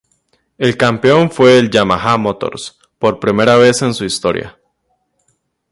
[0.57, 4.57] El campeón fue el Yamaha Motors, por primera vez en su historia.